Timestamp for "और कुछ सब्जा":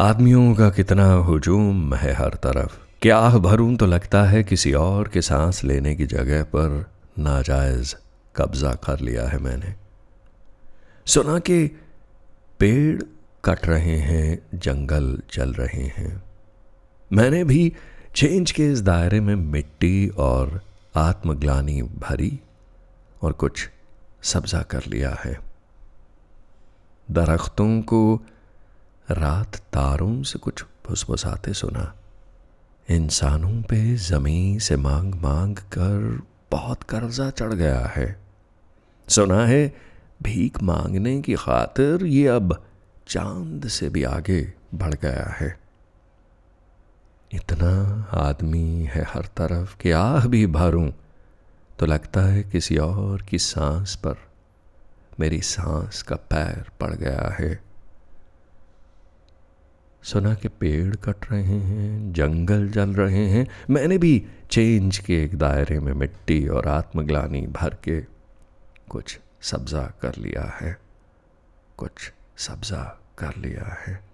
23.22-24.62